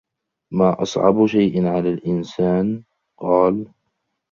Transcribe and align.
مَا 0.53 0.81
أَصْعَبُ 0.81 1.25
شَيْءٍ 1.25 1.65
عَلَى 1.65 1.89
الْإِنْسَانِ؟ 1.89 2.83
قَالَ 3.21 3.71